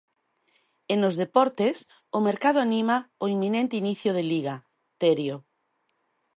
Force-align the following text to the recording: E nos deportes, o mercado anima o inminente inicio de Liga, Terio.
E 0.91 0.95
nos 1.01 1.15
deportes, 1.23 1.75
o 2.17 2.19
mercado 2.27 2.59
anima 2.67 2.97
o 3.23 3.25
inminente 3.35 3.79
inicio 3.83 4.11
de 4.17 4.23
Liga, 4.31 4.55
Terio. 5.01 5.35